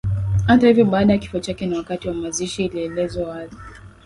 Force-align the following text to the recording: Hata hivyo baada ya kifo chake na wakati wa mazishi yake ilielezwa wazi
Hata 0.47 0.67
hivyo 0.67 0.85
baada 0.85 1.13
ya 1.13 1.19
kifo 1.19 1.39
chake 1.39 1.67
na 1.67 1.77
wakati 1.77 2.07
wa 2.07 2.13
mazishi 2.13 2.63
yake 2.63 2.77
ilielezwa 2.85 3.27
wazi 3.29 3.57